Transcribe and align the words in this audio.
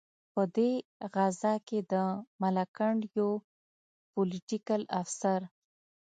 په 0.33 0.41
دې 0.55 0.71
غزا 1.13 1.53
کې 1.67 1.79
د 1.91 1.93
ملکنډ 2.41 3.01
یو 3.17 3.31
پلوټیکل 4.11 4.81
افسر. 5.01 5.41